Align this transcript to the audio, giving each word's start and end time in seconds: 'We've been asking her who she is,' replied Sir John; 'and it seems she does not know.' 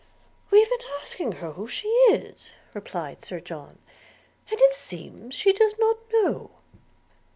'We've 0.49 0.67
been 0.67 0.79
asking 1.03 1.33
her 1.33 1.51
who 1.51 1.67
she 1.67 1.87
is,' 2.09 2.49
replied 2.73 3.23
Sir 3.23 3.39
John; 3.39 3.77
'and 4.49 4.59
it 4.59 4.73
seems 4.73 5.35
she 5.35 5.53
does 5.53 5.75
not 5.77 5.97
know.' 6.11 6.49